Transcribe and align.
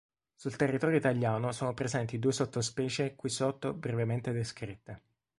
Sul 0.33 0.55
territorio 0.55 0.97
italiano 0.97 1.51
sono 1.51 1.75
presenti 1.75 2.17
due 2.17 2.31
sottospecie 2.33 3.13
qui 3.13 3.29
sotto 3.29 3.71
brevemente 3.75 4.31
descritte. 4.31 5.01